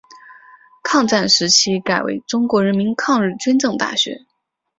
[0.81, 4.25] 抗战时期改为中国人民抗日军政大学。